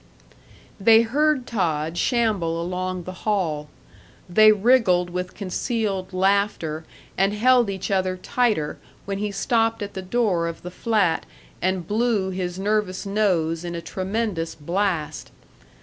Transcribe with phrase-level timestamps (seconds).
[0.79, 3.69] They heard Todd shamble along the hall.
[4.27, 6.85] They wriggled with concealed laughter
[7.19, 11.27] and held each other tighter when he stopped at the door of the flat
[11.61, 15.29] and blew his nervous nose in a tremendous blast....